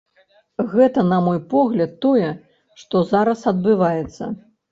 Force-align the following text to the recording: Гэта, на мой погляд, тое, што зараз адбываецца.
Гэта, 0.71 1.03
на 1.09 1.19
мой 1.25 1.39
погляд, 1.51 1.91
тое, 2.07 2.31
што 2.85 3.03
зараз 3.13 3.45
адбываецца. 3.55 4.33